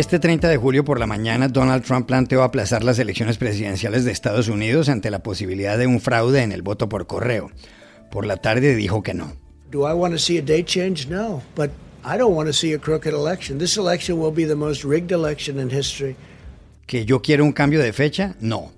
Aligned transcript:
Este 0.00 0.18
30 0.18 0.48
de 0.48 0.56
julio 0.56 0.82
por 0.82 0.98
la 0.98 1.06
mañana, 1.06 1.48
Donald 1.48 1.84
Trump 1.84 2.06
planteó 2.06 2.42
aplazar 2.42 2.82
las 2.82 2.98
elecciones 2.98 3.36
presidenciales 3.36 4.02
de 4.06 4.12
Estados 4.12 4.48
Unidos 4.48 4.88
ante 4.88 5.10
la 5.10 5.22
posibilidad 5.22 5.76
de 5.76 5.86
un 5.86 6.00
fraude 6.00 6.42
en 6.42 6.52
el 6.52 6.62
voto 6.62 6.88
por 6.88 7.06
correo. 7.06 7.50
Por 8.10 8.24
la 8.24 8.38
tarde 8.38 8.74
dijo 8.76 9.02
que 9.02 9.12
no. 9.12 9.36
Do 9.70 9.86
I 9.86 9.92
want 9.92 10.14
to 10.14 10.18
see 10.18 10.38
a 10.38 10.40
date 10.40 10.64
change? 10.64 11.06
No, 11.10 11.42
but 11.54 11.68
I 12.02 12.16
don't 12.16 12.34
want 12.34 12.48
to 12.48 12.54
see 12.54 12.72
a 12.72 12.78
crooked 12.78 13.12
election. 13.12 13.58
This 13.58 13.76
election 13.76 14.18
will 14.18 14.32
be 14.32 14.46
the 14.46 14.54
most 14.54 14.84
rigged 14.84 15.12
election 15.12 15.60
in 15.60 15.68
history. 15.68 16.16
¿Que 16.86 17.04
yo 17.04 17.20
quiero 17.20 17.44
un 17.44 17.52
cambio 17.52 17.82
de 17.82 17.92
fecha? 17.92 18.36
No, 18.40 18.72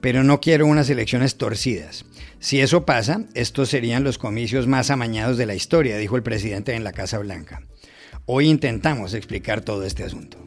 pero 0.00 0.24
no 0.24 0.40
quiero 0.40 0.66
unas 0.66 0.90
elecciones 0.90 1.36
torcidas. 1.36 2.04
Si 2.40 2.60
eso 2.60 2.84
pasa, 2.84 3.26
estos 3.34 3.68
serían 3.68 4.02
los 4.02 4.18
comicios 4.18 4.66
más 4.66 4.90
amañados 4.90 5.38
de 5.38 5.46
la 5.46 5.54
historia, 5.54 5.98
dijo 5.98 6.16
el 6.16 6.24
presidente 6.24 6.74
en 6.74 6.82
la 6.82 6.90
Casa 6.90 7.20
Blanca. 7.20 7.62
Hoy 8.26 8.48
intentamos 8.48 9.12
explicar 9.12 9.60
todo 9.60 9.84
este 9.84 10.02
asunto. 10.02 10.38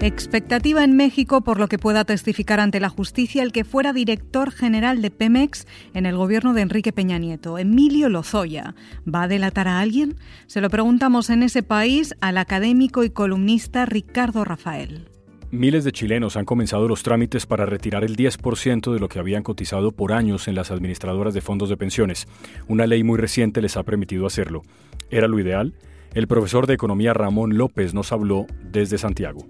Expectativa 0.00 0.82
en 0.82 0.96
México 0.96 1.42
por 1.42 1.60
lo 1.60 1.68
que 1.68 1.78
pueda 1.78 2.04
testificar 2.04 2.58
ante 2.58 2.80
la 2.80 2.88
justicia 2.88 3.44
el 3.44 3.52
que 3.52 3.62
fuera 3.62 3.92
director 3.92 4.50
general 4.50 5.02
de 5.02 5.12
Pemex 5.12 5.68
en 5.94 6.04
el 6.04 6.16
gobierno 6.16 6.52
de 6.52 6.62
Enrique 6.62 6.92
Peña 6.92 7.18
Nieto, 7.18 7.58
Emilio 7.58 8.08
Lozoya. 8.08 8.74
¿Va 9.06 9.24
a 9.24 9.28
delatar 9.28 9.68
a 9.68 9.78
alguien? 9.78 10.16
Se 10.48 10.60
lo 10.60 10.68
preguntamos 10.68 11.30
en 11.30 11.44
ese 11.44 11.62
país 11.62 12.14
al 12.20 12.38
académico 12.38 13.04
y 13.04 13.10
columnista 13.10 13.86
Ricardo 13.86 14.44
Rafael. 14.44 15.07
Miles 15.50 15.82
de 15.82 15.92
chilenos 15.92 16.36
han 16.36 16.44
comenzado 16.44 16.88
los 16.88 17.02
trámites 17.02 17.46
para 17.46 17.64
retirar 17.64 18.04
el 18.04 18.16
10% 18.16 18.92
de 18.92 19.00
lo 19.00 19.08
que 19.08 19.18
habían 19.18 19.42
cotizado 19.42 19.92
por 19.92 20.12
años 20.12 20.46
en 20.46 20.54
las 20.54 20.70
administradoras 20.70 21.32
de 21.32 21.40
fondos 21.40 21.70
de 21.70 21.78
pensiones. 21.78 22.28
Una 22.66 22.86
ley 22.86 23.02
muy 23.02 23.16
reciente 23.16 23.62
les 23.62 23.78
ha 23.78 23.82
permitido 23.82 24.26
hacerlo. 24.26 24.62
¿Era 25.10 25.26
lo 25.26 25.38
ideal? 25.38 25.72
El 26.12 26.28
profesor 26.28 26.66
de 26.66 26.74
economía 26.74 27.14
Ramón 27.14 27.56
López 27.56 27.94
nos 27.94 28.12
habló 28.12 28.46
desde 28.62 28.98
Santiago. 28.98 29.46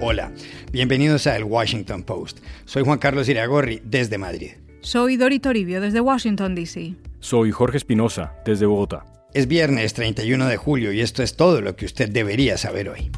Hola, 0.00 0.32
bienvenidos 0.72 1.26
a 1.26 1.36
El 1.36 1.44
Washington 1.44 2.02
Post. 2.02 2.38
Soy 2.64 2.82
Juan 2.82 2.98
Carlos 2.98 3.28
Iriagorri 3.28 3.82
desde 3.84 4.16
Madrid. 4.16 4.52
Soy 4.80 5.18
Dori 5.18 5.38
Toribio 5.38 5.82
desde 5.82 6.00
Washington, 6.00 6.54
D.C. 6.54 6.94
Soy 7.20 7.50
Jorge 7.50 7.76
Espinosa 7.76 8.32
desde 8.46 8.64
Bogotá. 8.64 9.04
Es 9.34 9.48
viernes 9.48 9.94
31 9.94 10.46
de 10.46 10.58
julio 10.58 10.92
y 10.92 11.00
esto 11.00 11.22
es 11.22 11.36
todo 11.36 11.62
lo 11.62 11.74
que 11.74 11.86
usted 11.86 12.10
debería 12.10 12.58
saber 12.58 12.90
hoy. 12.90 13.10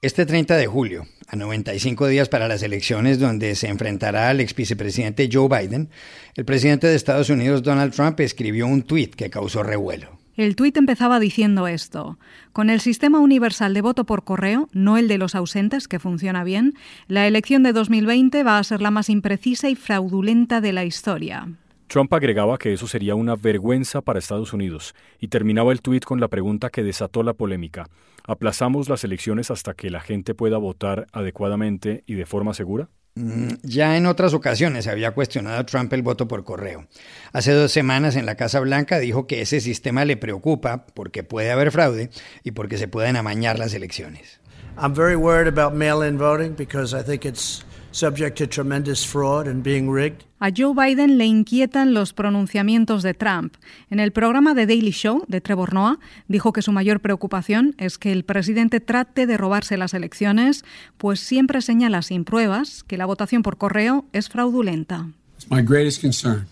Este 0.00 0.24
30 0.24 0.56
de 0.56 0.66
julio, 0.66 1.06
a 1.26 1.36
95 1.36 2.08
días 2.08 2.30
para 2.30 2.48
las 2.48 2.62
elecciones 2.62 3.18
donde 3.18 3.54
se 3.56 3.68
enfrentará 3.68 4.30
al 4.30 4.40
ex 4.40 4.54
vicepresidente 4.54 5.28
Joe 5.30 5.48
Biden, 5.48 5.90
el 6.34 6.46
presidente 6.46 6.86
de 6.86 6.96
Estados 6.96 7.28
Unidos 7.28 7.62
Donald 7.62 7.94
Trump 7.94 8.18
escribió 8.20 8.66
un 8.66 8.82
tuit 8.82 9.14
que 9.14 9.28
causó 9.28 9.62
revuelo. 9.62 10.23
El 10.36 10.56
tuit 10.56 10.76
empezaba 10.76 11.20
diciendo 11.20 11.68
esto. 11.68 12.18
Con 12.52 12.68
el 12.68 12.80
sistema 12.80 13.20
universal 13.20 13.72
de 13.72 13.82
voto 13.82 14.04
por 14.04 14.24
correo, 14.24 14.68
no 14.72 14.98
el 14.98 15.06
de 15.06 15.16
los 15.16 15.36
ausentes, 15.36 15.86
que 15.86 16.00
funciona 16.00 16.42
bien, 16.42 16.74
la 17.06 17.28
elección 17.28 17.62
de 17.62 17.72
2020 17.72 18.42
va 18.42 18.58
a 18.58 18.64
ser 18.64 18.82
la 18.82 18.90
más 18.90 19.08
imprecisa 19.10 19.68
y 19.68 19.76
fraudulenta 19.76 20.60
de 20.60 20.72
la 20.72 20.84
historia. 20.84 21.48
Trump 21.86 22.12
agregaba 22.12 22.58
que 22.58 22.72
eso 22.72 22.88
sería 22.88 23.14
una 23.14 23.36
vergüenza 23.36 24.00
para 24.00 24.18
Estados 24.18 24.52
Unidos 24.52 24.96
y 25.20 25.28
terminaba 25.28 25.70
el 25.70 25.82
tuit 25.82 26.04
con 26.04 26.18
la 26.18 26.26
pregunta 26.26 26.70
que 26.70 26.82
desató 26.82 27.22
la 27.22 27.34
polémica. 27.34 27.88
¿Aplazamos 28.26 28.88
las 28.88 29.04
elecciones 29.04 29.52
hasta 29.52 29.74
que 29.74 29.90
la 29.90 30.00
gente 30.00 30.34
pueda 30.34 30.58
votar 30.58 31.06
adecuadamente 31.12 32.02
y 32.06 32.14
de 32.14 32.26
forma 32.26 32.54
segura? 32.54 32.88
Mm, 33.16 33.54
ya 33.62 33.96
en 33.96 34.06
otras 34.06 34.34
ocasiones 34.34 34.88
había 34.88 35.12
cuestionado 35.12 35.58
a 35.58 35.66
Trump 35.66 35.92
el 35.92 36.02
voto 36.02 36.26
por 36.26 36.42
correo. 36.44 36.86
Hace 37.32 37.52
dos 37.52 37.70
semanas 37.70 38.16
en 38.16 38.26
la 38.26 38.34
Casa 38.34 38.58
Blanca 38.58 38.98
dijo 38.98 39.28
que 39.28 39.40
ese 39.40 39.60
sistema 39.60 40.04
le 40.04 40.16
preocupa 40.16 40.86
porque 40.94 41.22
puede 41.22 41.52
haber 41.52 41.70
fraude 41.70 42.10
y 42.42 42.50
porque 42.50 42.76
se 42.76 42.88
pueden 42.88 43.16
amañar 43.16 43.58
las 43.58 43.72
elecciones. 43.72 44.40
I'm 44.76 44.92
very 44.92 45.14
worried 45.14 45.46
about 45.46 45.74
mail-in 45.74 46.18
voting 46.18 46.56
because 46.56 46.92
I 46.92 47.04
think 47.04 47.24
it's 47.24 47.64
subject 47.94 48.36
to 48.38 48.46
tremendous 48.46 49.04
fraud 49.04 49.46
and 49.46 49.62
being 49.62 49.90
rigged. 49.90 50.24
A 50.40 50.50
Joe 50.50 50.74
Biden 50.74 51.16
le 51.16 51.26
inquietan 51.26 51.94
los 51.94 52.12
pronunciamientos 52.12 53.02
de 53.02 53.14
Trump. 53.14 53.54
En 53.88 54.00
el 54.00 54.10
programa 54.10 54.54
The 54.54 54.66
Daily 54.66 54.90
Show 54.90 55.24
de 55.28 55.40
Trevor 55.40 55.72
Noah 55.72 55.98
dijo 56.28 56.52
que 56.52 56.60
su 56.60 56.72
mayor 56.72 57.00
preocupación 57.00 57.74
es 57.78 57.96
que 57.96 58.12
el 58.12 58.24
presidente 58.24 58.80
trate 58.80 59.26
de 59.26 59.36
robarse 59.36 59.76
las 59.76 59.94
elecciones, 59.94 60.64
pues 60.98 61.20
siempre 61.20 61.62
señala 61.62 62.02
sin 62.02 62.24
pruebas 62.24 62.82
que 62.82 62.98
la 62.98 63.06
votación 63.06 63.42
por 63.42 63.56
correo 63.56 64.04
es 64.12 64.28
fraudulenta. 64.28 65.08
It's 65.36 65.50
my 65.50 65.62
greatest 65.62 66.00
concern. 66.02 66.46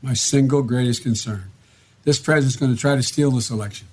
My 0.00 0.14
single 0.14 0.62
greatest 0.62 1.02
concern. 1.02 1.50
This 2.04 2.18
president's 2.18 2.56
going 2.56 2.74
to 2.74 2.80
try 2.80 2.96
to 2.96 3.02
steal 3.02 3.30
this 3.30 3.50
election. 3.50 3.88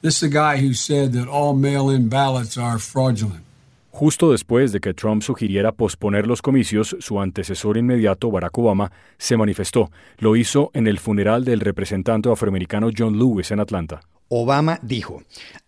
This 0.00 0.16
is 0.16 0.22
a 0.24 0.28
guy 0.28 0.58
who 0.58 0.74
said 0.74 1.12
that 1.12 1.28
all 1.28 1.54
mail-in 1.54 2.08
ballots 2.08 2.56
are 2.58 2.78
fraudulent. 2.78 3.43
Justo 3.96 4.32
después 4.32 4.72
de 4.72 4.80
que 4.80 4.92
Trump 4.92 5.22
sugiriera 5.22 5.70
posponer 5.70 6.26
los 6.26 6.42
comicios, 6.42 6.96
su 6.98 7.20
antecesor 7.20 7.76
inmediato, 7.76 8.28
Barack 8.28 8.58
Obama, 8.58 8.90
se 9.18 9.36
manifestó. 9.36 9.92
Lo 10.18 10.34
hizo 10.34 10.72
en 10.74 10.88
el 10.88 10.98
funeral 10.98 11.44
del 11.44 11.60
representante 11.60 12.28
afroamericano 12.28 12.90
John 12.92 13.16
Lewis 13.16 13.52
en 13.52 13.60
Atlanta. 13.60 14.00
Obama 14.28 14.80
dijo, 14.82 15.22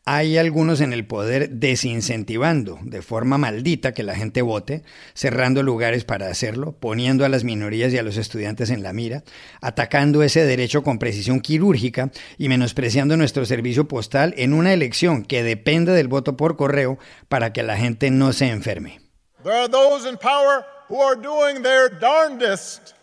hay 0.05 0.39
algunos 0.39 0.81
en 0.81 0.93
el 0.93 1.07
poder 1.07 1.51
desincentivando 1.51 2.79
de 2.83 3.03
forma 3.03 3.39
maldita 3.39 3.93
que 3.93 4.03
la 4.03 4.15
gente 4.15 4.41
vote, 4.41 4.83
cerrando 5.15 5.63
lugares 5.63 6.05
para 6.05 6.29
hacerlo, 6.29 6.73
poniendo 6.73 7.25
a 7.25 7.29
las 7.29 7.45
minorías 7.45 7.93
y 7.93 7.99
a 7.99 8.03
los 8.03 8.17
estudiantes 8.17 8.71
en 8.71 8.83
la 8.83 8.93
mira, 8.93 9.25
atacando 9.61 10.23
ese 10.23 10.45
derecho 10.45 10.83
con 10.83 10.99
precisión 10.99 11.41
quirúrgica 11.41 12.11
y 12.39 12.49
menospreciando 12.49 13.17
nuestro 13.17 13.45
servicio 13.45 13.89
postal 13.89 14.33
en 14.37 14.53
una 14.53 14.73
elección 14.73 15.25
que 15.25 15.43
depende 15.43 15.93
del 15.93 16.09
voto 16.09 16.37
por 16.37 16.57
correo 16.57 16.99
para 17.29 17.53
que 17.53 17.63
la 17.63 17.77
gente 17.77 18.11
no 18.11 18.33
se 18.33 18.49
enferme. 18.49 19.01
There 19.43 19.55
are 19.55 19.69
those 19.69 20.09
in 20.09 20.17
power 20.17 20.65
who 20.89 21.03
are 21.03 21.21
doing 21.21 21.63
their 21.63 21.89
darndest 22.01 22.95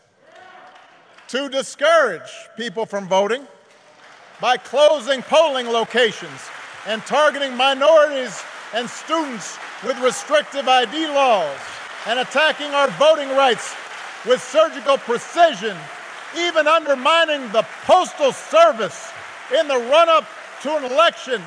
to 1.29 1.49
discourage 1.49 2.29
people 2.57 2.85
from 2.85 3.07
voting 3.07 3.43
by 4.43 4.57
closing 4.57 5.21
polling 5.21 5.69
locations 5.69 6.49
and 6.85 7.01
targeting 7.03 7.55
minorities 7.55 8.43
and 8.73 8.89
students 8.89 9.57
with 9.85 9.97
restrictive 10.01 10.67
ID 10.67 11.07
laws 11.07 11.57
and 12.07 12.19
attacking 12.19 12.69
our 12.71 12.89
voting 12.99 13.29
rights 13.29 13.73
with 14.25 14.43
surgical 14.43 14.97
precision, 14.97 15.77
even 16.37 16.67
undermining 16.67 17.49
the 17.53 17.65
Postal 17.85 18.33
Service 18.33 19.13
in 19.57 19.65
the 19.69 19.77
run 19.77 20.09
up 20.09 20.25
to 20.61 20.75
an 20.75 20.91
election 20.91 21.41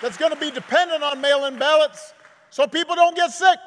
that's 0.00 0.16
going 0.16 0.32
to 0.32 0.38
be 0.38 0.52
dependent 0.52 1.02
on 1.02 1.20
mail 1.20 1.46
in 1.46 1.58
ballots 1.58 2.14
so 2.50 2.68
people 2.68 2.94
don't 2.94 3.16
get 3.16 3.32
sick. 3.32 3.58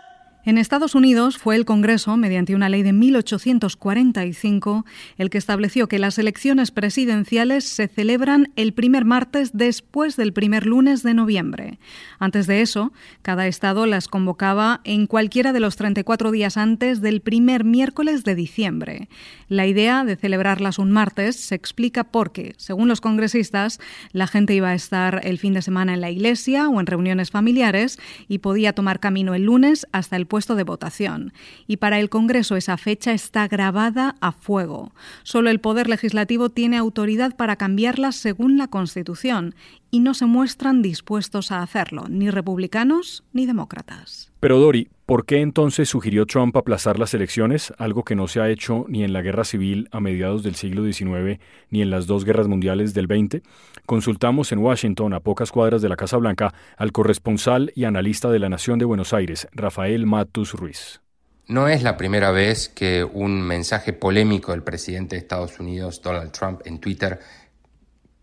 En 0.49 0.57
Estados 0.57 0.95
Unidos 0.95 1.37
fue 1.37 1.55
el 1.55 1.63
Congreso, 1.63 2.17
mediante 2.17 2.55
una 2.55 2.69
ley 2.69 2.81
de 2.81 2.91
1845, 2.91 4.83
el 5.19 5.29
que 5.29 5.37
estableció 5.37 5.87
que 5.87 5.99
las 5.99 6.17
elecciones 6.17 6.71
presidenciales 6.71 7.65
se 7.65 7.87
celebran 7.87 8.51
el 8.55 8.73
primer 8.73 9.05
martes 9.05 9.51
después 9.53 10.15
del 10.15 10.33
primer 10.33 10.65
lunes 10.65 11.03
de 11.03 11.13
noviembre. 11.13 11.77
Antes 12.17 12.47
de 12.47 12.61
eso, 12.61 12.91
cada 13.21 13.45
estado 13.45 13.85
las 13.85 14.07
convocaba 14.07 14.81
en 14.85 15.05
cualquiera 15.05 15.53
de 15.53 15.59
los 15.59 15.75
34 15.75 16.31
días 16.31 16.57
antes 16.57 16.99
del 16.99 17.21
primer 17.21 17.63
miércoles 17.63 18.23
de 18.23 18.33
diciembre. 18.33 19.07
La 19.49 19.67
idea 19.67 20.03
de 20.03 20.15
celebrarlas 20.15 20.79
un 20.79 20.89
martes 20.89 21.35
se 21.35 21.53
explica 21.53 22.05
porque, 22.05 22.55
según 22.57 22.88
los 22.88 23.01
congresistas, 23.01 23.79
la 24.13 24.25
gente 24.25 24.55
iba 24.55 24.69
a 24.69 24.75
estar 24.75 25.21
el 25.23 25.38
fin 25.38 25.53
de 25.53 25.61
semana 25.61 25.94
en 25.94 26.01
la 26.01 26.09
iglesia 26.09 26.69
o 26.69 26.79
en 26.79 26.88
reuniones 26.88 27.29
familiares 27.29 28.00
y 28.27 28.39
podía 28.39 28.74
tomar 28.74 29.00
camino 29.00 29.35
el 29.35 29.44
lunes 29.44 29.85
hasta 29.91 30.15
el 30.15 30.25
de 30.47 30.63
votación. 30.63 31.33
Y 31.68 31.77
para 31.77 32.00
el 32.00 32.09
Congreso 32.09 32.56
esa 32.56 32.77
fecha 32.77 33.12
está 33.12 33.47
grabada 33.47 34.15
a 34.21 34.31
fuego. 34.31 34.91
Solo 35.24 35.50
el 35.50 35.59
Poder 35.59 35.89
Legislativo 35.89 36.50
tiene 36.50 36.77
autoridad 36.77 37.36
para 37.36 37.56
cambiarla 37.56 38.12
según 38.12 38.57
la 38.57 38.68
Constitución 38.68 39.56
y 39.91 40.00
no 40.00 40.13
se 40.13 40.25
muestran 40.25 40.81
dispuestos 40.81 41.51
a 41.51 41.62
hacerlo, 41.62 42.06
ni 42.09 42.30
republicanos 42.30 43.24
ni 43.33 43.45
demócratas. 43.45 44.31
Pero 44.39 44.59
Dori, 44.59 44.89
¿por 45.06 45.25
qué 45.25 45.41
entonces 45.41 45.89
sugirió 45.89 46.25
Trump 46.25 46.56
aplazar 46.56 47.00
las 47.00 47.13
elecciones, 47.13 47.74
algo 47.77 48.03
que 48.03 48.15
no 48.15 48.27
se 48.27 48.39
ha 48.39 48.50
hecho 48.50 48.86
ni 48.88 49.03
en 49.03 49.13
la 49.13 49.21
guerra 49.21 49.44
civil 49.44 49.89
a 49.91 50.00
mediados 50.00 50.44
del 50.44 50.56
siglo 50.56 50.83
XIX 50.83 51.39
ni 51.69 51.81
en 51.81 51.89
las 51.89 52.07
dos 52.07 52.24
guerras 52.24 52.47
mundiales 52.47 52.94
del 52.94 53.07
XX? 53.07 53.41
Consultamos 53.86 54.51
en 54.51 54.59
Washington, 54.59 55.13
a 55.13 55.19
pocas 55.19 55.51
cuadras 55.51 55.81
de 55.81 55.89
la 55.89 55.97
Casa 55.97 56.18
Blanca, 56.18 56.53
al 56.77 56.91
corresponsal 56.91 57.71
y 57.75 57.83
analista 57.83 58.30
de 58.30 58.39
la 58.39 58.50
Nación 58.50 58.80
de 58.80 58.86
Buenos 58.86 59.13
Aires, 59.13 59.47
Rafael 59.51 60.06
Matus 60.06 60.53
Ruiz. 60.53 61.01
No 61.50 61.68
es 61.68 61.81
la 61.81 61.97
primera 61.97 62.30
vez 62.30 62.69
que 62.69 63.03
un 63.03 63.41
mensaje 63.41 63.91
polémico 63.91 64.51
del 64.51 64.62
presidente 64.62 65.15
de 65.15 65.21
Estados 65.21 65.59
Unidos, 65.59 66.00
Donald 66.03 66.31
Trump, 66.31 66.62
en 66.65 66.80
Twitter 66.80 67.19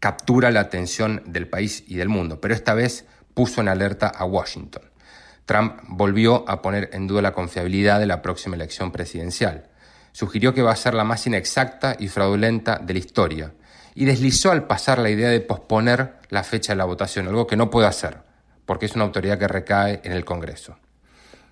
captura 0.00 0.50
la 0.50 0.60
atención 0.60 1.22
del 1.26 1.48
país 1.48 1.84
y 1.87 1.96
del 1.96 2.08
mundo, 2.08 2.40
pero 2.40 2.54
esta 2.54 2.75
vez 2.75 3.06
puso 3.34 3.60
en 3.60 3.69
alerta 3.69 4.08
a 4.08 4.25
Washington. 4.25 4.82
Trump 5.44 5.81
volvió 5.88 6.48
a 6.48 6.60
poner 6.60 6.90
en 6.93 7.06
duda 7.06 7.22
la 7.22 7.32
confiabilidad 7.32 8.00
de 8.00 8.06
la 8.06 8.20
próxima 8.20 8.56
elección 8.56 8.90
presidencial. 8.90 9.69
Sugirió 10.12 10.52
que 10.54 10.62
va 10.62 10.72
a 10.72 10.76
ser 10.76 10.94
la 10.94 11.04
más 11.04 11.26
inexacta 11.26 11.96
y 11.98 12.08
fraudulenta 12.08 12.78
de 12.78 12.94
la 12.94 12.98
historia 12.98 13.52
y 13.94 14.04
deslizó 14.04 14.50
al 14.50 14.66
pasar 14.66 14.98
la 14.98 15.10
idea 15.10 15.31
de 15.31 15.40
posponer 15.40 16.14
la 16.31 16.42
fecha 16.42 16.72
de 16.72 16.76
la 16.76 16.84
votación, 16.84 17.28
algo 17.28 17.46
que 17.46 17.56
no 17.56 17.70
puede 17.70 17.87
hacer, 17.87 18.19
porque 18.64 18.87
es 18.87 18.94
una 18.94 19.04
autoridad 19.04 19.38
que 19.38 19.49
recae 19.49 20.00
en 20.04 20.12
el 20.12 20.25
Congreso. 20.25 20.76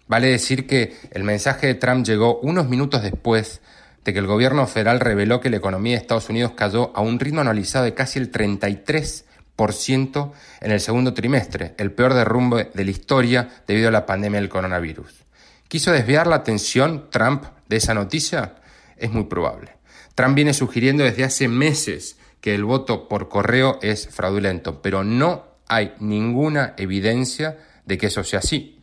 Vale 0.06 0.28
decir 0.28 0.66
que 0.66 0.96
el 1.12 1.24
mensaje 1.24 1.68
de 1.68 1.74
Trump 1.74 2.04
llegó 2.04 2.40
unos 2.40 2.68
minutos 2.68 3.02
después 3.02 3.62
de 4.04 4.12
que 4.12 4.18
el 4.18 4.26
gobierno 4.26 4.66
federal 4.66 5.00
reveló 5.00 5.40
que 5.40 5.50
la 5.50 5.56
economía 5.56 5.94
de 5.94 6.02
Estados 6.02 6.28
Unidos 6.28 6.52
cayó 6.54 6.92
a 6.94 7.00
un 7.00 7.18
ritmo 7.18 7.40
anualizado 7.40 7.84
de 7.84 7.94
casi 7.94 8.18
el 8.18 8.30
33% 8.30 10.32
en 10.60 10.70
el 10.70 10.80
segundo 10.80 11.14
trimestre, 11.14 11.74
el 11.78 11.92
peor 11.92 12.14
derrumbe 12.14 12.70
de 12.74 12.84
la 12.84 12.90
historia 12.90 13.48
debido 13.66 13.88
a 13.88 13.92
la 13.92 14.06
pandemia 14.06 14.40
del 14.40 14.48
coronavirus. 14.48 15.24
¿Quiso 15.68 15.92
desviar 15.92 16.26
la 16.26 16.36
atención 16.36 17.08
Trump 17.10 17.44
de 17.68 17.76
esa 17.76 17.94
noticia? 17.94 18.56
Es 18.96 19.10
muy 19.10 19.24
probable. 19.24 19.72
Trump 20.14 20.34
viene 20.34 20.54
sugiriendo 20.54 21.02
desde 21.02 21.24
hace 21.24 21.48
meses 21.48 22.18
que 22.40 22.54
el 22.54 22.64
voto 22.64 23.08
por 23.08 23.28
correo 23.28 23.78
es 23.82 24.08
fraudulento, 24.08 24.82
pero 24.82 25.02
no 25.02 25.46
hay 25.66 25.94
ninguna 25.98 26.74
evidencia 26.76 27.58
de 27.86 27.98
que 27.98 28.06
eso 28.06 28.22
sea 28.22 28.40
así. 28.40 28.73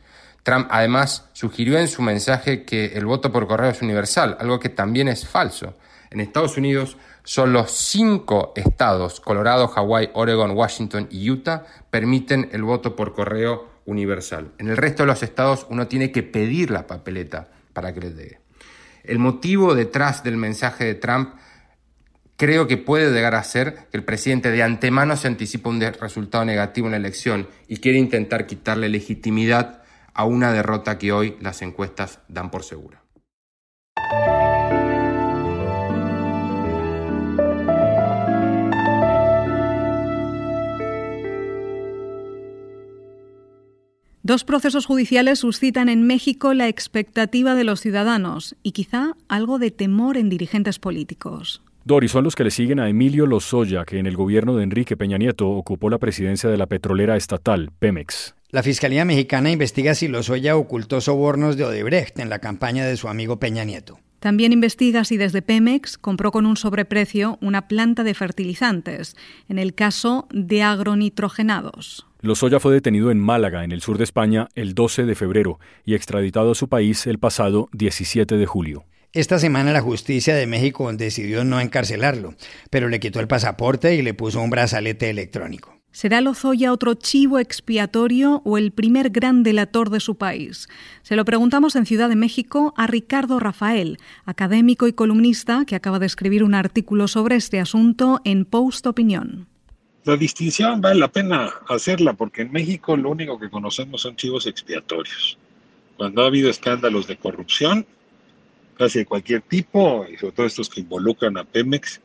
Trump 0.43 0.67
además 0.71 1.29
sugirió 1.33 1.77
en 1.77 1.87
su 1.87 2.01
mensaje 2.01 2.63
que 2.63 2.93
el 2.93 3.05
voto 3.05 3.31
por 3.31 3.47
correo 3.47 3.69
es 3.69 3.81
universal, 3.81 4.37
algo 4.39 4.59
que 4.59 4.69
también 4.69 5.07
es 5.07 5.27
falso. 5.27 5.75
En 6.09 6.19
Estados 6.19 6.57
Unidos 6.57 6.97
solo 7.23 7.65
cinco 7.67 8.53
estados, 8.55 9.19
Colorado, 9.19 9.67
Hawái, 9.67 10.09
Oregon, 10.13 10.51
Washington 10.51 11.07
y 11.11 11.29
Utah, 11.29 11.65
permiten 11.89 12.49
el 12.51 12.63
voto 12.63 12.95
por 12.95 13.13
correo 13.13 13.69
universal. 13.85 14.51
En 14.57 14.69
el 14.69 14.77
resto 14.77 15.03
de 15.03 15.07
los 15.07 15.23
estados 15.23 15.67
uno 15.69 15.87
tiene 15.87 16.11
que 16.11 16.23
pedir 16.23 16.71
la 16.71 16.87
papeleta 16.87 17.49
para 17.73 17.93
que 17.93 18.01
le 18.01 18.09
llegue. 18.11 18.39
El 19.03 19.19
motivo 19.19 19.75
detrás 19.75 20.23
del 20.23 20.37
mensaje 20.37 20.85
de 20.85 20.95
Trump 20.95 21.35
creo 22.35 22.67
que 22.67 22.77
puede 22.77 23.11
llegar 23.11 23.35
a 23.35 23.43
ser 23.43 23.87
que 23.91 23.97
el 23.97 24.03
presidente 24.03 24.51
de 24.51 24.63
antemano 24.63 25.15
se 25.15 25.27
anticipa 25.27 25.69
un 25.69 25.81
resultado 25.81 26.43
negativo 26.45 26.87
en 26.87 26.91
la 26.91 26.97
elección 26.97 27.47
y 27.67 27.77
quiere 27.77 27.99
intentar 27.99 28.47
quitarle 28.47 28.89
legitimidad 28.89 29.80
a 30.13 30.25
una 30.25 30.51
derrota 30.51 30.97
que 30.97 31.11
hoy 31.11 31.37
las 31.41 31.61
encuestas 31.61 32.19
dan 32.27 32.51
por 32.51 32.63
segura. 32.63 33.01
Dos 44.23 44.43
procesos 44.43 44.85
judiciales 44.85 45.39
suscitan 45.39 45.89
en 45.89 46.05
México 46.05 46.53
la 46.53 46.67
expectativa 46.67 47.55
de 47.55 47.63
los 47.63 47.81
ciudadanos 47.81 48.55
y 48.61 48.71
quizá 48.71 49.13
algo 49.27 49.57
de 49.57 49.71
temor 49.71 50.15
en 50.15 50.29
dirigentes 50.29 50.77
políticos. 50.77 51.63
Dori, 51.83 52.07
son 52.07 52.23
los 52.23 52.35
que 52.35 52.43
le 52.43 52.51
siguen 52.51 52.79
a 52.79 52.87
Emilio 52.87 53.25
Lozoya, 53.25 53.83
que 53.83 53.97
en 53.97 54.05
el 54.05 54.15
gobierno 54.15 54.55
de 54.55 54.63
Enrique 54.63 54.95
Peña 54.95 55.17
Nieto 55.17 55.49
ocupó 55.49 55.89
la 55.89 55.97
presidencia 55.97 56.49
de 56.49 56.57
la 56.57 56.67
petrolera 56.67 57.17
estatal, 57.17 57.71
Pemex. 57.79 58.35
La 58.51 58.63
Fiscalía 58.63 59.05
Mexicana 59.05 59.49
investiga 59.49 59.95
si 59.95 60.09
Lozoya 60.09 60.57
ocultó 60.57 60.99
sobornos 60.99 61.55
de 61.55 61.63
Odebrecht 61.63 62.19
en 62.19 62.29
la 62.29 62.39
campaña 62.39 62.85
de 62.85 62.97
su 62.97 63.07
amigo 63.07 63.39
Peña 63.39 63.63
Nieto. 63.63 63.97
También 64.19 64.51
investiga 64.51 65.05
si 65.05 65.15
desde 65.15 65.41
Pemex 65.41 65.97
compró 65.97 66.33
con 66.33 66.45
un 66.45 66.57
sobreprecio 66.57 67.37
una 67.41 67.69
planta 67.69 68.03
de 68.03 68.13
fertilizantes, 68.13 69.15
en 69.47 69.57
el 69.57 69.73
caso 69.73 70.27
de 70.33 70.63
agronitrogenados. 70.63 72.05
Lozoya 72.19 72.59
fue 72.59 72.73
detenido 72.73 73.09
en 73.09 73.19
Málaga, 73.19 73.63
en 73.63 73.71
el 73.71 73.81
sur 73.81 73.97
de 73.97 74.03
España, 74.03 74.49
el 74.53 74.75
12 74.75 75.05
de 75.05 75.15
febrero 75.15 75.61
y 75.85 75.95
extraditado 75.95 76.51
a 76.51 76.55
su 76.55 76.67
país 76.67 77.07
el 77.07 77.19
pasado 77.19 77.69
17 77.71 78.35
de 78.35 78.45
julio. 78.45 78.83
Esta 79.13 79.39
semana 79.39 79.71
la 79.71 79.81
justicia 79.81 80.35
de 80.35 80.45
México 80.45 80.91
decidió 80.91 81.45
no 81.45 81.61
encarcelarlo, 81.61 82.35
pero 82.69 82.89
le 82.89 82.99
quitó 82.99 83.21
el 83.21 83.29
pasaporte 83.29 83.95
y 83.95 84.01
le 84.01 84.13
puso 84.13 84.41
un 84.41 84.49
brazalete 84.49 85.09
electrónico. 85.09 85.80
¿Será 85.93 86.21
Lozoya 86.21 86.71
otro 86.71 86.93
chivo 86.93 87.37
expiatorio 87.37 88.41
o 88.45 88.57
el 88.57 88.71
primer 88.71 89.09
gran 89.09 89.43
delator 89.43 89.89
de 89.89 89.99
su 89.99 90.15
país? 90.15 90.69
Se 91.01 91.17
lo 91.17 91.25
preguntamos 91.25 91.75
en 91.75 91.85
Ciudad 91.85 92.07
de 92.07 92.15
México 92.15 92.73
a 92.77 92.87
Ricardo 92.87 93.39
Rafael, 93.39 93.97
académico 94.23 94.87
y 94.87 94.93
columnista 94.93 95.65
que 95.65 95.75
acaba 95.75 95.99
de 95.99 96.05
escribir 96.05 96.45
un 96.45 96.53
artículo 96.53 97.09
sobre 97.09 97.35
este 97.35 97.59
asunto 97.59 98.21
en 98.23 98.45
Post 98.45 98.87
Opinión. 98.87 99.47
La 100.05 100.15
distinción 100.15 100.79
vale 100.79 100.97
la 100.97 101.11
pena 101.11 101.51
hacerla 101.67 102.13
porque 102.13 102.43
en 102.43 102.53
México 102.53 102.95
lo 102.95 103.09
único 103.09 103.37
que 103.37 103.49
conocemos 103.49 104.01
son 104.01 104.15
chivos 104.15 104.47
expiatorios. 104.47 105.37
Cuando 105.97 106.23
ha 106.23 106.27
habido 106.27 106.49
escándalos 106.49 107.05
de 107.05 107.17
corrupción, 107.17 107.85
casi 108.77 108.99
de 108.99 109.05
cualquier 109.05 109.41
tipo, 109.41 110.05
y 110.11 110.17
sobre 110.17 110.31
todo 110.31 110.45
estos 110.45 110.69
que 110.69 110.79
involucran 110.79 111.37
a 111.37 111.43
Pemex, 111.43 111.99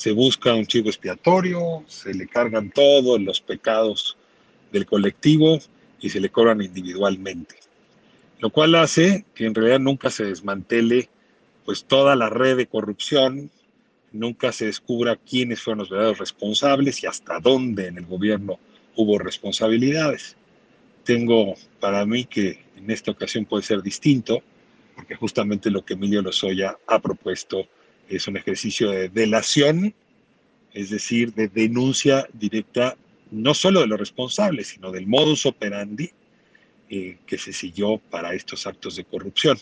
se 0.00 0.12
busca 0.12 0.54
un 0.54 0.64
chivo 0.64 0.88
expiatorio, 0.88 1.84
se 1.86 2.14
le 2.14 2.26
cargan 2.26 2.70
todos 2.70 3.20
los 3.20 3.42
pecados 3.42 4.16
del 4.72 4.86
colectivo 4.86 5.58
y 6.00 6.08
se 6.08 6.20
le 6.20 6.30
cobran 6.30 6.62
individualmente. 6.62 7.56
Lo 8.38 8.48
cual 8.48 8.76
hace 8.76 9.26
que 9.34 9.44
en 9.44 9.54
realidad 9.54 9.78
nunca 9.78 10.08
se 10.08 10.24
desmantele 10.24 11.10
pues 11.66 11.84
toda 11.84 12.16
la 12.16 12.30
red 12.30 12.56
de 12.56 12.66
corrupción, 12.66 13.50
nunca 14.10 14.52
se 14.52 14.64
descubra 14.64 15.16
quiénes 15.16 15.60
fueron 15.60 15.80
los 15.80 15.90
verdaderos 15.90 16.18
responsables 16.18 17.02
y 17.02 17.06
hasta 17.06 17.38
dónde 17.38 17.88
en 17.88 17.98
el 17.98 18.06
gobierno 18.06 18.58
hubo 18.96 19.18
responsabilidades. 19.18 20.34
Tengo 21.04 21.56
para 21.78 22.06
mí 22.06 22.24
que 22.24 22.64
en 22.74 22.90
esta 22.90 23.10
ocasión 23.10 23.44
puede 23.44 23.64
ser 23.64 23.82
distinto, 23.82 24.42
porque 24.96 25.14
justamente 25.14 25.70
lo 25.70 25.84
que 25.84 25.92
Emilio 25.92 26.22
Lozoya 26.22 26.78
ha 26.86 27.00
propuesto 27.00 27.68
es 28.10 28.26
un 28.28 28.36
ejercicio 28.36 28.90
de 28.90 29.08
delación, 29.08 29.94
es 30.74 30.90
decir, 30.90 31.32
de 31.34 31.48
denuncia 31.48 32.28
directa 32.32 32.96
no 33.30 33.54
solo 33.54 33.80
de 33.80 33.86
los 33.86 33.98
responsables, 33.98 34.68
sino 34.68 34.90
del 34.90 35.06
modus 35.06 35.46
operandi 35.46 36.10
eh, 36.88 37.18
que 37.26 37.38
se 37.38 37.52
siguió 37.52 37.98
para 37.98 38.34
estos 38.34 38.66
actos 38.66 38.96
de 38.96 39.04
corrupción. 39.04 39.58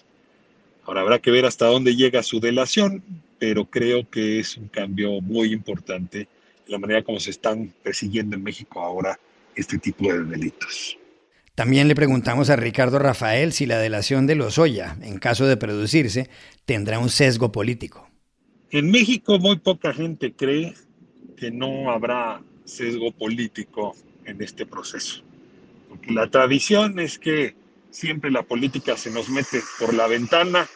Ahora 0.85 1.03
habrá 1.03 1.19
que 1.19 1.31
ver 1.31 1.45
hasta 1.45 1.67
dónde 1.67 1.95
llega 1.95 2.23
su 2.23 2.41
delación, 2.41 3.03
pero 3.39 3.67
creo 3.67 4.09
que 4.09 4.41
es 4.41 4.57
un 4.57 4.69
cambio 4.69 5.21
muy 5.21 5.53
importante 5.53 6.21
en 6.21 6.73
la 6.73 6.79
manera 6.79 7.03
como 7.03 7.21
se 7.21 7.31
están 7.31 7.73
persiguiendo 7.83 8.37
en 8.37 8.43
México 8.43 8.81
ahora 8.81 9.19
este 9.55 9.79
tipo 9.79 10.11
de 10.11 10.25
delitos. 10.25 10.97
También 11.55 11.89
le 11.89 11.95
preguntamos 11.95 12.51
a 12.51 12.57
Ricardo 12.57 12.99
Rafael 12.99 13.53
si 13.53 13.67
la 13.67 13.79
delación 13.79 14.27
de 14.27 14.37
Lozoya, 14.37 14.97
en 15.03 15.19
caso 15.19 15.47
de 15.47 15.57
producirse, 15.57 16.31
tendrá 16.65 16.99
un 16.99 17.11
sesgo 17.11 17.51
político. 17.51 18.08
En 18.71 18.91
México 18.91 19.39
muy 19.39 19.57
poca 19.57 19.95
gente 19.95 20.35
cree 20.35 20.75
que 21.39 21.51
no 21.51 21.91
habrá 21.91 22.43
sesgo 22.65 23.13
político 23.13 23.97
en 24.27 24.43
este 24.43 24.67
proceso, 24.67 25.23
porque 25.89 26.13
la 26.13 26.29
tradición 26.29 26.99
es 26.99 27.19
que 27.19 27.57
siempre 27.91 28.31
la 28.31 28.43
política 28.43 28.97
se 28.99 29.11
nos 29.11 29.31
mete 29.31 29.63
por 29.79 29.95
la 29.95 30.07
ventana 30.07 30.69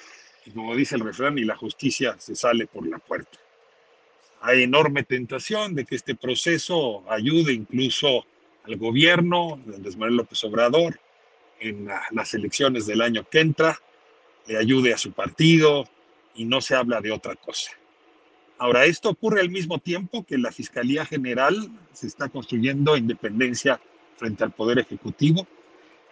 y 0.46 0.52
como 0.52 0.74
dice 0.74 0.96
el 0.96 1.02
refrán, 1.02 1.36
y 1.36 1.44
la 1.44 1.54
justicia 1.54 2.16
se 2.18 2.34
sale 2.34 2.66
por 2.66 2.86
la 2.86 2.98
puerta. 2.98 3.38
Hay 4.40 4.62
enorme 4.62 5.04
tentación 5.04 5.74
de 5.74 5.84
que 5.84 5.94
este 5.94 6.14
proceso 6.14 7.04
ayude 7.10 7.52
incluso 7.52 8.24
al 8.64 8.76
gobierno 8.76 9.60
de 9.66 9.76
Andrés 9.76 9.96
Manuel 9.96 10.16
López 10.16 10.42
Obrador 10.44 10.98
en 11.60 11.88
las 12.10 12.34
elecciones 12.34 12.86
del 12.86 13.02
año 13.02 13.28
que 13.28 13.40
entra, 13.40 13.78
le 14.46 14.56
ayude 14.56 14.94
a 14.94 14.98
su 14.98 15.12
partido 15.12 15.84
y 16.34 16.46
no 16.46 16.60
se 16.60 16.74
habla 16.74 17.00
de 17.00 17.12
otra 17.12 17.36
cosa. 17.36 17.70
Ahora, 18.58 18.84
esto 18.84 19.10
ocurre 19.10 19.40
al 19.40 19.50
mismo 19.50 19.78
tiempo 19.78 20.24
que 20.24 20.38
la 20.38 20.52
Fiscalía 20.52 21.04
General 21.04 21.70
se 21.92 22.06
está 22.06 22.28
construyendo 22.28 22.96
independencia 22.96 23.80
frente 24.16 24.44
al 24.44 24.52
Poder 24.52 24.78
Ejecutivo 24.78 25.46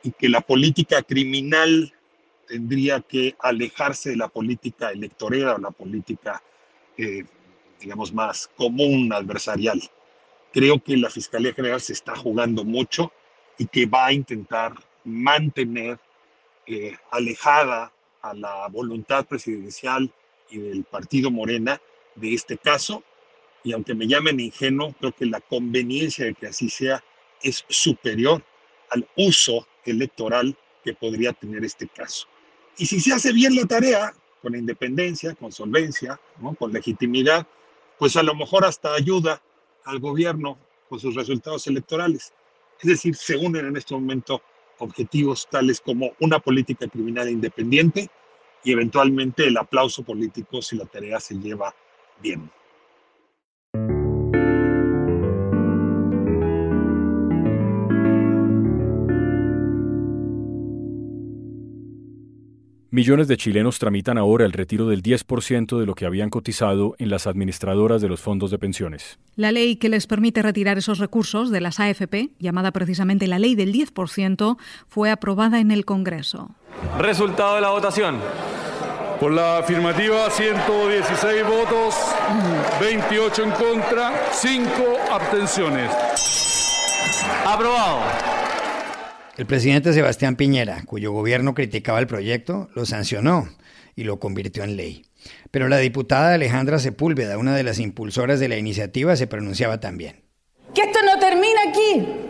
y 0.02 0.12
que 0.12 0.28
la 0.28 0.40
política 0.40 1.02
criminal 1.02 1.92
tendría 2.48 3.00
que 3.00 3.36
alejarse 3.38 4.10
de 4.10 4.16
la 4.16 4.28
política 4.28 4.90
electorera 4.90 5.54
o 5.54 5.58
la 5.58 5.70
política, 5.70 6.42
eh, 6.96 7.24
digamos, 7.80 8.12
más 8.12 8.48
común 8.56 9.12
adversarial. 9.12 9.80
Creo 10.52 10.82
que 10.82 10.96
la 10.96 11.10
Fiscalía 11.10 11.54
General 11.54 11.80
se 11.80 11.92
está 11.92 12.16
jugando 12.16 12.64
mucho 12.64 13.12
y 13.56 13.66
que 13.66 13.86
va 13.86 14.06
a 14.06 14.12
intentar 14.12 14.74
mantener 15.04 16.00
eh, 16.66 16.96
alejada 17.10 17.92
a 18.22 18.34
la 18.34 18.66
voluntad 18.68 19.26
presidencial 19.26 20.12
y 20.50 20.58
del 20.58 20.84
partido 20.84 21.30
Morena 21.30 21.80
de 22.14 22.34
este 22.34 22.58
caso, 22.58 23.02
y 23.62 23.72
aunque 23.72 23.94
me 23.94 24.06
llamen 24.06 24.40
ingenuo, 24.40 24.94
creo 24.98 25.12
que 25.12 25.26
la 25.26 25.40
conveniencia 25.40 26.24
de 26.24 26.34
que 26.34 26.46
así 26.46 26.70
sea 26.70 27.02
es 27.42 27.64
superior 27.68 28.42
al 28.90 29.08
uso 29.16 29.66
electoral 29.84 30.56
que 30.84 30.94
podría 30.94 31.32
tener 31.32 31.64
este 31.64 31.88
caso. 31.88 32.26
Y 32.76 32.86
si 32.86 33.00
se 33.00 33.12
hace 33.12 33.32
bien 33.32 33.54
la 33.54 33.66
tarea, 33.66 34.14
con 34.40 34.54
independencia, 34.54 35.34
con 35.34 35.52
solvencia, 35.52 36.18
con 36.58 36.72
legitimidad, 36.72 37.46
pues 37.98 38.16
a 38.16 38.22
lo 38.22 38.34
mejor 38.34 38.64
hasta 38.64 38.94
ayuda 38.94 39.42
al 39.84 39.98
gobierno 39.98 40.58
con 40.88 40.98
sus 40.98 41.14
resultados 41.14 41.66
electorales. 41.66 42.32
Es 42.80 42.88
decir, 42.88 43.14
se 43.14 43.36
unen 43.36 43.66
en 43.66 43.76
este 43.76 43.94
momento 43.94 44.42
objetivos 44.78 45.46
tales 45.50 45.80
como 45.80 46.12
una 46.20 46.38
política 46.38 46.88
criminal 46.88 47.28
independiente 47.28 48.08
y 48.64 48.72
eventualmente 48.72 49.46
el 49.46 49.56
aplauso 49.58 50.02
político 50.02 50.62
si 50.62 50.76
la 50.76 50.86
tarea 50.86 51.20
se 51.20 51.34
lleva 51.34 51.74
bien. 52.22 52.50
Millones 62.92 63.28
de 63.28 63.36
chilenos 63.36 63.78
tramitan 63.78 64.18
ahora 64.18 64.44
el 64.44 64.52
retiro 64.52 64.88
del 64.88 65.00
10% 65.00 65.78
de 65.78 65.86
lo 65.86 65.94
que 65.94 66.06
habían 66.06 66.28
cotizado 66.28 66.96
en 66.98 67.08
las 67.08 67.28
administradoras 67.28 68.02
de 68.02 68.08
los 68.08 68.20
fondos 68.20 68.50
de 68.50 68.58
pensiones. 68.58 69.20
La 69.36 69.52
ley 69.52 69.76
que 69.76 69.88
les 69.88 70.08
permite 70.08 70.42
retirar 70.42 70.76
esos 70.76 70.98
recursos 70.98 71.52
de 71.52 71.60
las 71.60 71.78
AFP, 71.78 72.30
llamada 72.40 72.72
precisamente 72.72 73.28
la 73.28 73.38
ley 73.38 73.54
del 73.54 73.72
10%, 73.72 74.58
fue 74.88 75.10
aprobada 75.12 75.60
en 75.60 75.70
el 75.70 75.84
Congreso. 75.84 76.50
Resultado 76.98 77.54
de 77.54 77.60
la 77.60 77.70
votación. 77.70 78.16
Por 79.20 79.32
la 79.32 79.58
afirmativa, 79.58 80.30
116 80.30 81.44
votos, 81.46 81.94
28 82.80 83.44
en 83.44 83.50
contra, 83.50 84.12
5 84.32 84.72
abstenciones. 85.10 85.90
Aprobado. 87.46 88.00
El 89.36 89.44
presidente 89.44 89.92
Sebastián 89.92 90.36
Piñera, 90.36 90.84
cuyo 90.86 91.12
gobierno 91.12 91.54
criticaba 91.54 91.98
el 91.98 92.06
proyecto, 92.06 92.70
lo 92.74 92.86
sancionó 92.86 93.46
y 93.94 94.04
lo 94.04 94.18
convirtió 94.18 94.64
en 94.64 94.78
ley. 94.78 95.04
Pero 95.50 95.68
la 95.68 95.76
diputada 95.76 96.32
Alejandra 96.32 96.78
Sepúlveda, 96.78 97.36
una 97.36 97.54
de 97.54 97.62
las 97.62 97.78
impulsoras 97.78 98.40
de 98.40 98.48
la 98.48 98.56
iniciativa, 98.56 99.16
se 99.16 99.26
pronunciaba 99.26 99.80
también. 99.80 100.24
Que 100.74 100.80
esto 100.80 101.00
no 101.04 101.18
termina 101.18 101.60
aquí. 101.68 102.29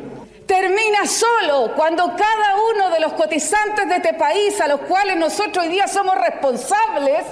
Termina 0.51 1.07
solo 1.07 1.77
cuando 1.77 2.17
cada 2.17 2.57
uno 2.75 2.91
de 2.91 2.99
los 2.99 3.13
cotizantes 3.13 3.89
de 3.89 3.95
este 3.95 4.15
país, 4.15 4.61
a 4.61 4.67
los 4.67 4.81
cuales 4.81 5.17
nosotros 5.17 5.65
hoy 5.65 5.71
día 5.71 5.87
somos 5.87 6.17
responsables, 6.17 7.25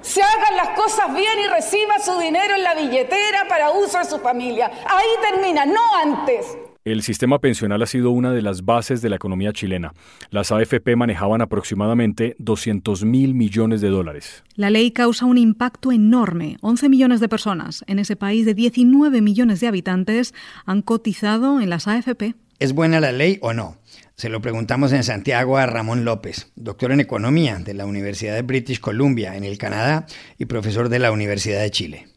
se 0.00 0.22
hagan 0.22 0.56
las 0.56 0.68
cosas 0.78 1.12
bien 1.12 1.40
y 1.40 1.48
reciba 1.48 1.98
su 1.98 2.16
dinero 2.20 2.54
en 2.54 2.62
la 2.62 2.74
billetera 2.74 3.48
para 3.48 3.72
uso 3.72 3.98
de 3.98 4.04
su 4.04 4.20
familia. 4.20 4.70
Ahí 4.86 5.08
termina, 5.28 5.66
no 5.66 5.80
antes. 5.96 6.56
El 6.82 7.02
sistema 7.02 7.40
pensional 7.40 7.82
ha 7.82 7.86
sido 7.86 8.10
una 8.10 8.32
de 8.32 8.40
las 8.40 8.64
bases 8.64 9.02
de 9.02 9.10
la 9.10 9.16
economía 9.16 9.52
chilena. 9.52 9.92
Las 10.30 10.50
AFP 10.50 10.96
manejaban 10.96 11.42
aproximadamente 11.42 12.36
200 12.38 13.04
mil 13.04 13.34
millones 13.34 13.82
de 13.82 13.90
dólares. 13.90 14.44
La 14.54 14.70
ley 14.70 14.90
causa 14.90 15.26
un 15.26 15.36
impacto 15.36 15.92
enorme. 15.92 16.56
11 16.62 16.88
millones 16.88 17.20
de 17.20 17.28
personas 17.28 17.84
en 17.86 17.98
ese 17.98 18.16
país 18.16 18.46
de 18.46 18.54
19 18.54 19.20
millones 19.20 19.60
de 19.60 19.66
habitantes 19.66 20.32
han 20.64 20.80
cotizado 20.80 21.60
en 21.60 21.68
las 21.68 21.86
AFP. 21.86 22.34
¿Es 22.58 22.72
buena 22.72 22.98
la 22.98 23.12
ley 23.12 23.38
o 23.42 23.52
no? 23.52 23.76
Se 24.16 24.30
lo 24.30 24.40
preguntamos 24.40 24.94
en 24.94 25.04
Santiago 25.04 25.58
a 25.58 25.66
Ramón 25.66 26.06
López, 26.06 26.50
doctor 26.56 26.92
en 26.92 27.00
economía 27.00 27.58
de 27.58 27.74
la 27.74 27.84
Universidad 27.84 28.34
de 28.34 28.42
British 28.42 28.80
Columbia 28.80 29.36
en 29.36 29.44
el 29.44 29.58
Canadá 29.58 30.06
y 30.38 30.46
profesor 30.46 30.88
de 30.88 30.98
la 30.98 31.12
Universidad 31.12 31.60
de 31.60 31.70
Chile. 31.70 32.08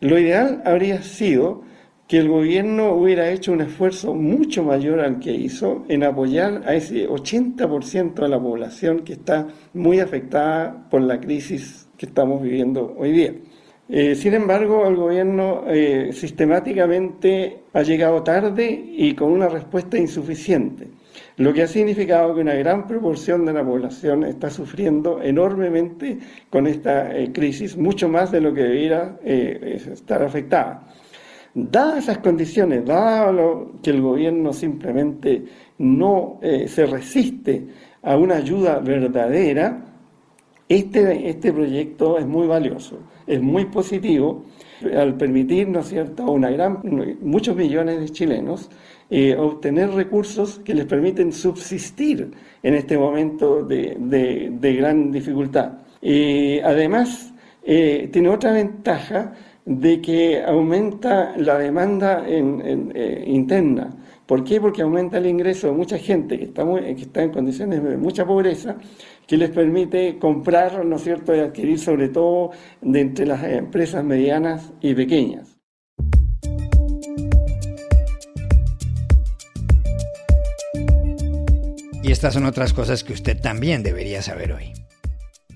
Lo 0.00 0.18
ideal 0.18 0.62
habría 0.64 1.02
sido 1.02 1.62
que 2.10 2.18
el 2.18 2.28
gobierno 2.28 2.92
hubiera 2.94 3.30
hecho 3.30 3.52
un 3.52 3.60
esfuerzo 3.60 4.16
mucho 4.16 4.64
mayor 4.64 4.98
al 4.98 5.20
que 5.20 5.30
hizo 5.30 5.84
en 5.88 6.02
apoyar 6.02 6.64
a 6.66 6.74
ese 6.74 7.08
80% 7.08 8.14
de 8.14 8.28
la 8.28 8.40
población 8.40 9.04
que 9.04 9.12
está 9.12 9.46
muy 9.74 10.00
afectada 10.00 10.88
por 10.90 11.02
la 11.02 11.20
crisis 11.20 11.86
que 11.96 12.06
estamos 12.06 12.42
viviendo 12.42 12.96
hoy 12.98 13.12
día. 13.12 13.34
Eh, 13.88 14.16
sin 14.16 14.34
embargo, 14.34 14.88
el 14.88 14.96
gobierno 14.96 15.62
eh, 15.68 16.10
sistemáticamente 16.12 17.60
ha 17.72 17.82
llegado 17.82 18.24
tarde 18.24 18.68
y 18.68 19.14
con 19.14 19.30
una 19.30 19.48
respuesta 19.48 19.96
insuficiente, 19.96 20.88
lo 21.36 21.52
que 21.52 21.62
ha 21.62 21.68
significado 21.68 22.34
que 22.34 22.40
una 22.40 22.54
gran 22.54 22.88
proporción 22.88 23.46
de 23.46 23.52
la 23.52 23.64
población 23.64 24.24
está 24.24 24.50
sufriendo 24.50 25.22
enormemente 25.22 26.18
con 26.50 26.66
esta 26.66 27.16
eh, 27.16 27.30
crisis, 27.32 27.76
mucho 27.76 28.08
más 28.08 28.32
de 28.32 28.40
lo 28.40 28.52
que 28.52 28.62
debiera 28.62 29.16
estar 29.22 30.24
afectada. 30.24 30.88
Dadas 31.54 32.04
esas 32.04 32.18
condiciones, 32.18 32.84
dado 32.84 33.72
que 33.82 33.90
el 33.90 34.00
gobierno 34.00 34.52
simplemente 34.52 35.44
no 35.78 36.38
eh, 36.42 36.68
se 36.68 36.86
resiste 36.86 37.66
a 38.02 38.16
una 38.16 38.36
ayuda 38.36 38.78
verdadera, 38.78 39.84
este, 40.68 41.28
este 41.28 41.52
proyecto 41.52 42.18
es 42.18 42.26
muy 42.26 42.46
valioso, 42.46 42.98
es 43.26 43.42
muy 43.42 43.64
positivo 43.64 44.44
al 44.96 45.16
permitir, 45.16 45.68
¿no 45.68 45.80
es 45.80 45.88
cierto?, 45.88 46.22
a 46.22 46.30
una 46.30 46.50
gran, 46.50 46.80
muchos 47.20 47.56
millones 47.56 47.98
de 48.00 48.08
chilenos 48.10 48.70
eh, 49.10 49.34
obtener 49.36 49.90
recursos 49.90 50.60
que 50.60 50.72
les 50.72 50.86
permiten 50.86 51.32
subsistir 51.32 52.30
en 52.62 52.74
este 52.74 52.96
momento 52.96 53.64
de, 53.64 54.76
gran 54.78 55.10
dificultad. 55.10 55.72
Y 56.00 56.60
además, 56.60 57.34
eh, 57.64 58.08
tiene 58.12 58.28
otra 58.28 58.52
ventaja 58.52 59.34
de 59.64 60.00
que 60.00 60.42
aumenta 60.42 61.34
la 61.36 61.58
demanda 61.58 62.24
eh, 62.26 63.24
interna. 63.26 63.90
¿Por 64.26 64.44
qué? 64.44 64.60
Porque 64.60 64.82
aumenta 64.82 65.18
el 65.18 65.26
ingreso 65.26 65.66
de 65.66 65.72
mucha 65.72 65.98
gente 65.98 66.38
que 66.38 66.44
está, 66.44 66.64
que 66.64 67.02
está 67.02 67.22
en 67.22 67.30
condiciones 67.30 67.82
de 67.82 67.96
mucha 67.96 68.24
pobreza, 68.24 68.76
que 69.26 69.36
les 69.36 69.50
permite 69.50 70.18
comprar, 70.18 70.84
¿no 70.84 70.96
es 70.96 71.02
cierto?, 71.02 71.34
y 71.34 71.40
adquirir 71.40 71.78
sobre 71.78 72.08
todo 72.08 72.50
de 72.80 73.00
entre 73.00 73.26
las 73.26 73.42
empresas 73.44 74.04
medianas 74.04 74.72
y 74.80 74.94
pequeñas. 74.94 75.56
Y 82.02 82.12
estas 82.12 82.34
son 82.34 82.46
otras 82.46 82.72
cosas 82.72 83.04
que 83.04 83.12
usted 83.12 83.40
también 83.40 83.82
debería 83.82 84.22
saber 84.22 84.52
hoy. 84.52 84.79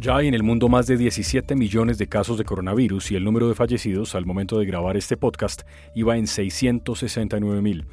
Ya 0.05 0.17
hay 0.17 0.29
en 0.29 0.35
el 0.35 0.43
mundo 0.43 0.69
más 0.69 0.87
de 0.87 0.99
17 0.99 1.57
millones 1.57 1.97
de 1.97 2.09
casos 2.09 2.37
de 2.37 2.45
coronavirus 2.45 3.13
y 3.13 3.17
el 3.17 3.25
número 3.25 3.49
de 3.49 3.55
fallecidos 3.55 4.15
al 4.15 4.27
momento 4.27 4.59
de 4.59 4.67
grabar 4.67 4.99
este 4.99 5.17
podcast 5.17 5.63
iba 5.95 6.19
en 6.19 6.27
669 6.27 7.63
mil. 7.63 7.87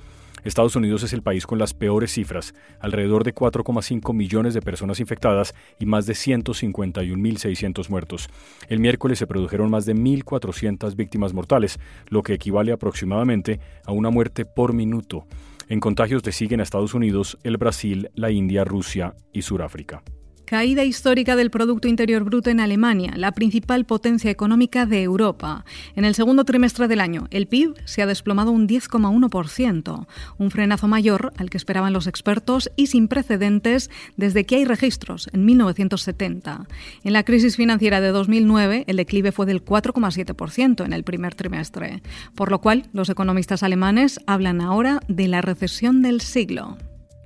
Estados 0.44 0.76
Unidos 0.76 1.04
es 1.04 1.14
el 1.14 1.22
país 1.22 1.48
con 1.48 1.58
las 1.58 1.74
peores 1.74 2.12
cifras, 2.12 2.54
alrededor 2.82 3.24
de 3.24 3.34
4,5 3.34 4.14
millones 4.14 4.54
de 4.54 4.62
personas 4.62 5.00
infectadas 5.00 5.56
y 5.80 5.86
más 5.86 6.06
de 6.06 6.12
151.600 6.12 7.90
muertos. 7.90 8.28
El 8.68 8.82
miércoles 8.82 9.18
se 9.18 9.26
produjeron 9.26 9.70
más 9.70 9.86
de 9.86 9.96
1.400 9.96 10.98
víctimas 10.98 11.34
mortales, 11.34 11.80
lo 12.10 12.24
que 12.24 12.34
equivale 12.34 12.74
aproximadamente 12.74 13.62
a 13.86 13.94
una 13.94 14.10
muerte 14.10 14.44
por 14.44 14.74
minuto. 14.74 15.28
En 15.70 15.80
contagios 15.80 16.26
le 16.26 16.34
siguen 16.34 16.60
a 16.60 16.64
Estados 16.64 16.94
Unidos, 16.94 17.38
el 17.44 17.56
Brasil, 17.56 18.10
la 18.16 18.32
India, 18.32 18.66
Rusia 18.66 19.16
y 19.32 19.44
Sudáfrica. 19.44 20.04
Caída 20.52 20.84
histórica 20.84 21.38
del 21.38 21.50
Producto 21.50 21.88
Interior 21.88 22.26
Bruto 22.26 22.50
en 22.50 22.60
Alemania, 22.60 23.14
la 23.16 23.32
principal 23.32 23.86
potencia 23.86 24.30
económica 24.30 24.86
de 24.86 25.02
Europa. 25.02 25.64
En 25.96 26.04
el 26.04 26.14
segundo 26.14 26.44
trimestre 26.44 26.90
del 26.90 27.00
año, 27.00 27.28
el 27.32 27.48
PIB 27.48 27.76
se 27.86 28.02
ha 28.02 28.06
desplomado 28.06 28.52
un 28.52 28.68
10,1%, 28.68 30.08
un 30.38 30.52
frenazo 30.52 30.90
mayor 30.90 31.32
al 31.38 31.50
que 31.50 31.56
esperaban 31.56 31.94
los 31.94 32.06
expertos 32.06 32.70
y 32.76 32.88
sin 32.88 33.08
precedentes 33.08 33.90
desde 34.18 34.46
que 34.46 34.58
hay 34.58 34.66
registros 34.66 35.30
en 35.32 35.46
1970. 35.46 36.68
En 37.06 37.14
la 37.14 37.24
crisis 37.24 37.56
financiera 37.56 38.02
de 38.02 38.10
2009, 38.10 38.84
el 38.88 38.98
declive 38.98 39.32
fue 39.32 39.46
del 39.46 39.64
4,7% 39.64 40.84
en 40.84 40.92
el 40.92 41.06
primer 41.06 41.34
trimestre, 41.34 42.04
por 42.36 42.52
lo 42.52 42.60
cual 42.60 42.90
los 42.92 43.08
economistas 43.08 43.64
alemanes 43.64 44.20
hablan 44.28 44.60
ahora 44.60 45.00
de 45.08 45.30
la 45.30 45.40
recesión 45.40 46.02
del 46.02 46.20
siglo. 46.20 46.78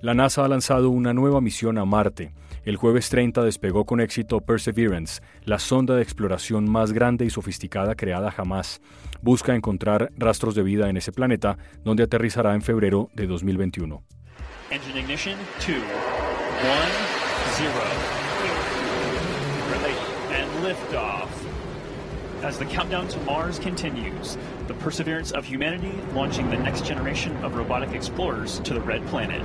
La 0.03 0.13
NASA 0.13 0.45
ha 0.45 0.47
lanzado 0.47 0.91
una 0.91 1.15
nueva 1.15 1.41
misión 1.41 1.79
a 1.79 1.85
Marte 1.85 2.31
el 2.65 2.77
jueves 2.77 3.09
30 3.09 3.43
despegó 3.43 3.85
con 3.85 4.01
éxito 4.01 4.41
Perseverance, 4.41 5.21
la 5.43 5.59
sonda 5.59 5.95
de 5.95 6.01
exploración 6.01 6.69
más 6.69 6.91
grande 6.91 7.23
y 7.25 7.29
sofisticada 7.29 7.95
creada 7.95 8.31
jamás. 8.31 8.81
Busca 9.21 9.55
encontrar 9.55 10.11
rastros 10.17 10.55
de 10.55 10.63
vida 10.63 10.89
en 10.89 10.97
ese 10.97 11.11
planeta, 11.11 11.57
donde 11.83 12.03
aterrizará 12.03 12.55
en 12.55 12.61
febrero 12.61 13.09
de 13.13 13.27
2021. 13.27 14.03
Engine 14.71 14.99
ignition, 14.99 15.37
two, 15.59 15.73
one, 15.73 16.91
zero. 17.55 18.15
And 20.31 20.65
liftoff. 20.65 21.29
As 22.43 22.57
the 22.57 22.65
countdown 22.65 23.07
to 23.07 23.19
Mars 23.21 23.57
continues, 23.59 24.37
the 24.67 24.73
perseverance 24.75 25.31
of 25.31 25.45
humanity 25.45 25.93
launching 26.13 26.49
the 26.49 26.57
next 26.57 26.85
generation 26.85 27.35
of 27.43 27.55
robotic 27.55 27.93
explorers 27.93 28.59
to 28.59 28.73
the 28.73 28.81
red 28.81 29.05
planet. 29.07 29.41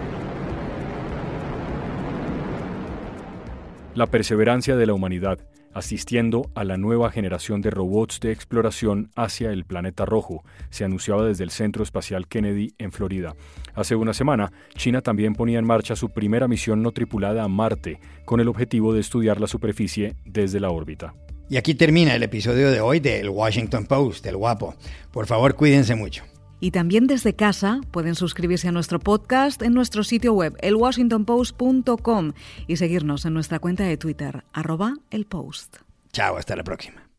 La 3.95 4.07
perseverancia 4.07 4.77
de 4.77 4.87
la 4.87 4.95
humanidad, 4.95 5.39
asistiendo 5.73 6.51
a 6.55 6.65
la 6.65 6.77
nueva 6.77 7.11
generación 7.11 7.61
de 7.61 7.71
robots 7.71 8.21
de 8.21 8.33
exploración 8.33 9.11
hacia 9.17 9.51
el 9.51 9.65
planeta 9.65 10.05
rojo, 10.05 10.45
se 10.71 10.85
anunciaba 10.85 11.25
desde 11.25 11.45
el 11.45 11.51
Centro 11.51 11.83
Espacial 11.83 12.27
Kennedy 12.29 12.75
en 12.79 12.93
Florida. 12.93 13.35
Hace 13.75 13.97
una 13.97 14.15
semana, 14.15 14.53
China 14.75 15.01
también 15.01 15.35
ponía 15.35 15.59
en 15.59 15.67
marcha 15.67 15.97
su 15.97 16.11
primera 16.11 16.49
misión 16.49 16.83
no 16.83 16.93
tripulada 16.93 17.45
a 17.45 17.49
Marte, 17.49 18.01
con 18.25 18.41
el 18.41 18.49
objetivo 18.49 18.93
de 18.93 19.01
estudiar 19.01 19.41
la 19.41 19.47
superficie 19.47 20.15
desde 20.25 20.61
la 20.61 20.71
órbita. 20.71 21.15
Y 21.49 21.57
aquí 21.57 21.75
termina 21.75 22.15
el 22.15 22.23
episodio 22.23 22.71
de 22.71 22.81
hoy 22.81 23.01
del 23.01 23.29
Washington 23.29 23.87
Post, 23.87 24.25
del 24.25 24.37
guapo. 24.37 24.77
Por 25.11 25.27
favor, 25.27 25.57
cuídense 25.57 25.97
mucho. 25.97 26.30
Y 26.61 26.71
también 26.71 27.07
desde 27.07 27.35
casa 27.35 27.81
pueden 27.91 28.15
suscribirse 28.15 28.69
a 28.69 28.73
nuestro 28.73 29.01
podcast 29.01 29.63
en 29.63 29.75
nuestro 29.75 30.05
sitio 30.05 30.35
web, 30.35 30.57
elwashingtonpost.com, 30.61 32.33
y 32.67 32.77
seguirnos 32.77 33.25
en 33.25 33.35
nuestra 33.35 33.59
cuenta 33.59 33.85
de 33.85 33.97
Twitter, 33.97 34.45
arroba 34.53 34.95
el 35.11 35.27
post. 35.27 35.79
Chao, 36.13 36.37
hasta 36.37 36.57
la 36.57 36.65
próxima. 36.65 37.10